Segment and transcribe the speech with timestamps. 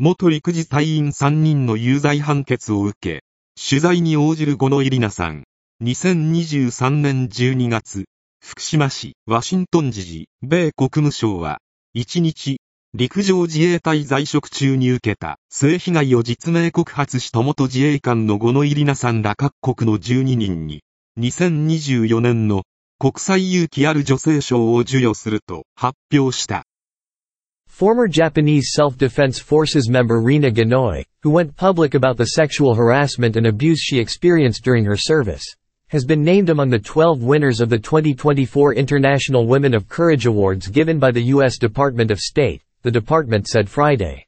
[0.00, 3.24] 元陸自隊員3人の有罪判決を受け、
[3.60, 5.42] 取材に応じる五野入奈さん。
[5.82, 8.04] 2023年12月、
[8.40, 11.58] 福島市、ワシントン時事、米国務省は、
[11.96, 12.60] 1日、
[12.94, 20.84] 陸上自衛隊在職中に受けた性被害を実名告発した元自衛官の五野入奈さんら各国の12人に、
[21.18, 22.62] 2024年の
[23.00, 26.62] 国際勇気ある女性賞を授与すると発表した。
[27.78, 33.78] Former Japanese Self-Defense Forces member Rina Ganoi, who went public about the sexual harassment and abuse
[33.78, 35.44] she experienced during her service,
[35.86, 40.66] has been named among the 12 winners of the 2024 International Women of Courage Awards
[40.66, 41.56] given by the U.S.
[41.56, 44.26] Department of State, the department said Friday.